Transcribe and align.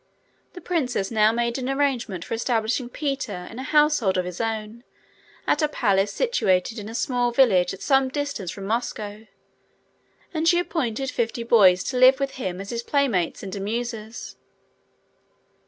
The 0.53 0.61
princess 0.61 1.11
now 1.11 1.31
made 1.31 1.59
an 1.59 1.69
arrangement 1.69 2.25
for 2.25 2.33
establishing 2.33 2.89
Peter 2.89 3.47
in 3.51 3.59
a 3.59 3.61
household 3.61 4.17
of 4.17 4.25
his 4.25 4.41
own, 4.41 4.83
at 5.45 5.61
a 5.61 5.67
palace 5.67 6.11
situated 6.11 6.79
in 6.79 6.89
a 6.89 6.95
small 6.95 7.29
village 7.29 7.71
at 7.71 7.83
some 7.83 8.09
distance 8.09 8.49
from 8.49 8.65
Moscow, 8.65 9.27
and 10.33 10.47
she 10.47 10.57
appointed 10.57 11.11
fifty 11.11 11.43
boys 11.43 11.83
to 11.83 11.97
live 11.97 12.19
with 12.19 12.31
him 12.41 12.59
as 12.59 12.71
his 12.71 12.81
playmates 12.81 13.43
and 13.43 13.53
amusers. 13.55 14.37